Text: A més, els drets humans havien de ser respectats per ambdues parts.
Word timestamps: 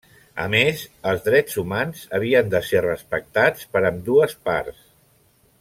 A 0.43 0.45
més, 0.53 0.79
els 1.11 1.21
drets 1.27 1.59
humans 1.63 2.01
havien 2.19 2.49
de 2.55 2.63
ser 2.71 2.83
respectats 2.87 3.71
per 3.77 3.85
ambdues 3.93 4.39
parts. 4.51 4.83